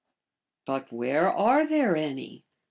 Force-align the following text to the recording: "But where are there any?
"But 0.65 0.91
where 0.91 1.31
are 1.31 1.63
there 1.63 1.95
any? 1.95 2.43